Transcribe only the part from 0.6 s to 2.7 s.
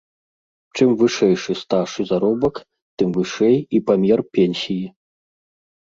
Чым вышэйшы стаж і заробак,